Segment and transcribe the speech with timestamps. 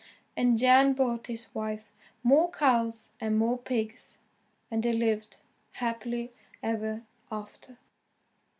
[0.35, 1.91] And Jan bought his wife
[2.23, 4.17] more cows, and more pigs,
[4.71, 5.41] and they lived
[5.73, 6.31] happy
[6.63, 7.77] ever after.